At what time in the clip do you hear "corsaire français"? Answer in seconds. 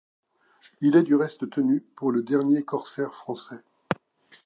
2.65-3.61